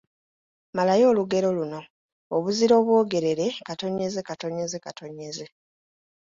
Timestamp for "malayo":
0.75-1.05